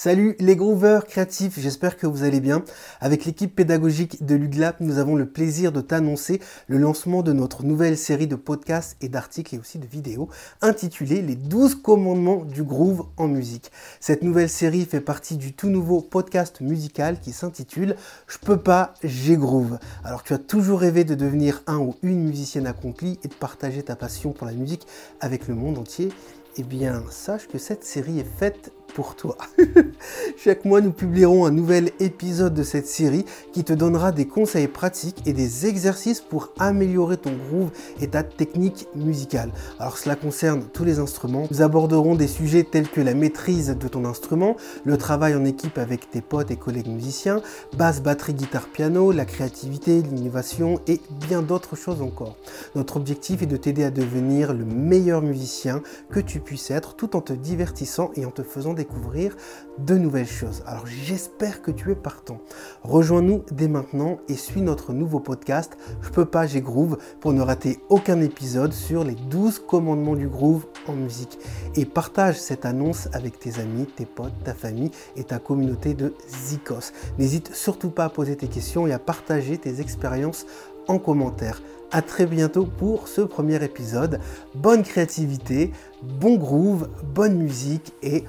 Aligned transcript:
Salut 0.00 0.36
les 0.38 0.54
grooveurs 0.54 1.06
créatifs, 1.06 1.58
j'espère 1.58 1.96
que 1.96 2.06
vous 2.06 2.22
allez 2.22 2.38
bien. 2.38 2.62
Avec 3.00 3.24
l'équipe 3.24 3.52
pédagogique 3.52 4.24
de 4.24 4.36
l'UGLAP, 4.36 4.78
nous 4.78 4.98
avons 4.98 5.16
le 5.16 5.28
plaisir 5.28 5.72
de 5.72 5.80
t'annoncer 5.80 6.40
le 6.68 6.78
lancement 6.78 7.24
de 7.24 7.32
notre 7.32 7.64
nouvelle 7.64 7.98
série 7.98 8.28
de 8.28 8.36
podcasts 8.36 8.96
et 9.00 9.08
d'articles 9.08 9.56
et 9.56 9.58
aussi 9.58 9.80
de 9.80 9.88
vidéos 9.88 10.28
intitulée 10.62 11.20
Les 11.20 11.34
12 11.34 11.82
commandements 11.82 12.44
du 12.44 12.62
groove 12.62 13.06
en 13.16 13.26
musique. 13.26 13.72
Cette 13.98 14.22
nouvelle 14.22 14.48
série 14.48 14.84
fait 14.84 15.00
partie 15.00 15.36
du 15.36 15.52
tout 15.52 15.68
nouveau 15.68 16.00
podcast 16.00 16.60
musical 16.60 17.18
qui 17.18 17.32
s'intitule 17.32 17.96
Je 18.28 18.38
peux 18.38 18.58
pas, 18.58 18.94
j'ai 19.02 19.36
groove. 19.36 19.80
Alors 20.04 20.22
tu 20.22 20.32
as 20.32 20.38
toujours 20.38 20.78
rêvé 20.78 21.02
de 21.02 21.16
devenir 21.16 21.64
un 21.66 21.78
ou 21.78 21.96
une 22.04 22.22
musicienne 22.22 22.68
accomplie 22.68 23.18
et 23.24 23.28
de 23.28 23.34
partager 23.34 23.82
ta 23.82 23.96
passion 23.96 24.30
pour 24.30 24.46
la 24.46 24.52
musique 24.52 24.86
avec 25.18 25.48
le 25.48 25.56
monde 25.56 25.76
entier? 25.76 26.10
Eh 26.56 26.62
bien, 26.62 27.02
sache 27.10 27.48
que 27.48 27.58
cette 27.58 27.84
série 27.84 28.20
est 28.20 28.38
faite 28.38 28.72
toi. 29.16 29.36
Chaque 30.36 30.64
mois, 30.64 30.80
nous 30.80 30.92
publierons 30.92 31.46
un 31.46 31.50
nouvel 31.50 31.90
épisode 32.00 32.54
de 32.54 32.62
cette 32.62 32.86
série 32.86 33.24
qui 33.52 33.64
te 33.64 33.72
donnera 33.72 34.12
des 34.12 34.26
conseils 34.26 34.68
pratiques 34.68 35.22
et 35.26 35.32
des 35.32 35.66
exercices 35.66 36.20
pour 36.20 36.50
améliorer 36.58 37.16
ton 37.16 37.32
groove 37.32 37.70
et 38.00 38.08
ta 38.08 38.22
technique 38.22 38.88
musicale. 38.94 39.50
Alors 39.78 39.98
cela 39.98 40.16
concerne 40.16 40.64
tous 40.72 40.84
les 40.84 40.98
instruments. 40.98 41.46
Nous 41.50 41.62
aborderons 41.62 42.14
des 42.14 42.26
sujets 42.26 42.64
tels 42.64 42.88
que 42.88 43.00
la 43.00 43.14
maîtrise 43.14 43.76
de 43.78 43.88
ton 43.88 44.04
instrument, 44.04 44.56
le 44.84 44.96
travail 44.96 45.34
en 45.34 45.44
équipe 45.44 45.78
avec 45.78 46.10
tes 46.10 46.20
potes 46.20 46.50
et 46.50 46.56
collègues 46.56 46.88
musiciens, 46.88 47.40
basse, 47.76 48.02
batterie, 48.02 48.34
guitare, 48.34 48.68
piano, 48.68 49.12
la 49.12 49.24
créativité, 49.24 50.02
l'innovation 50.02 50.80
et 50.86 51.00
bien 51.28 51.42
d'autres 51.42 51.76
choses 51.76 52.02
encore. 52.02 52.36
Notre 52.74 52.96
objectif 52.96 53.42
est 53.42 53.46
de 53.46 53.56
t'aider 53.56 53.84
à 53.84 53.90
devenir 53.90 54.52
le 54.52 54.64
meilleur 54.64 55.22
musicien 55.22 55.82
que 56.10 56.20
tu 56.20 56.40
puisses 56.40 56.70
être 56.70 56.94
tout 56.94 57.16
en 57.16 57.20
te 57.20 57.32
divertissant 57.32 58.10
et 58.16 58.24
en 58.24 58.30
te 58.30 58.42
faisant 58.42 58.74
découvrir 58.74 58.87
de 59.78 59.94
nouvelles 59.96 60.26
choses. 60.26 60.62
Alors 60.66 60.86
j'espère 60.86 61.62
que 61.62 61.70
tu 61.70 61.90
es 61.90 61.94
partant. 61.94 62.40
Rejoins-nous 62.82 63.44
dès 63.50 63.68
maintenant 63.68 64.18
et 64.28 64.34
suis 64.34 64.60
notre 64.60 64.92
nouveau 64.92 65.20
podcast 65.20 65.76
Je 66.02 66.10
peux 66.10 66.24
pas, 66.24 66.46
j'ai 66.46 66.60
groove 66.60 66.98
pour 67.20 67.32
ne 67.32 67.42
rater 67.42 67.78
aucun 67.88 68.20
épisode 68.20 68.72
sur 68.72 69.04
les 69.04 69.14
12 69.14 69.60
commandements 69.60 70.16
du 70.16 70.28
groove 70.28 70.66
musique. 70.94 71.38
Et 71.76 71.84
partage 71.84 72.38
cette 72.38 72.64
annonce 72.64 73.08
avec 73.12 73.38
tes 73.38 73.58
amis, 73.58 73.86
tes 73.86 74.06
potes, 74.06 74.32
ta 74.44 74.54
famille 74.54 74.90
et 75.16 75.24
ta 75.24 75.38
communauté 75.38 75.94
de 75.94 76.14
Zikos. 76.28 76.92
N'hésite 77.18 77.54
surtout 77.54 77.90
pas 77.90 78.04
à 78.04 78.08
poser 78.08 78.36
tes 78.36 78.48
questions 78.48 78.86
et 78.86 78.92
à 78.92 78.98
partager 78.98 79.58
tes 79.58 79.80
expériences 79.80 80.46
en 80.88 80.98
commentaire. 80.98 81.62
A 81.90 82.02
très 82.02 82.26
bientôt 82.26 82.66
pour 82.66 83.08
ce 83.08 83.22
premier 83.22 83.62
épisode. 83.64 84.20
Bonne 84.54 84.82
créativité, 84.82 85.72
bon 86.02 86.36
groove, 86.36 86.88
bonne 87.14 87.38
musique 87.38 87.94
et 88.02 88.24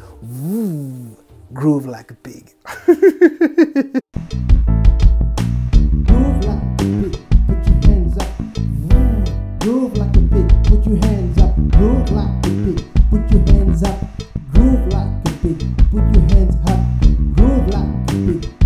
groove 1.52 1.88
like 1.88 2.12
a 2.12 4.00
groove 9.70 9.96
like 10.00 10.16
a 10.16 10.22
pig, 10.22 10.50
put 10.64 10.84
your 10.84 10.98
hands 11.06 11.38
up, 11.38 11.56
groove 11.74 12.10
like 12.10 12.46
a 12.48 12.50
pig, 12.50 12.84
put 13.12 13.32
your 13.32 13.42
hands 13.54 13.84
up, 13.84 14.00
groove 14.52 14.88
like 14.92 15.06
a 15.26 15.32
pig, 15.44 15.60
put 15.92 16.16
your 16.16 16.24
hands 16.32 16.56
up, 16.68 16.80
groove 17.36 17.68
like 17.68 18.10
a 18.10 18.42
pig. 18.42 18.59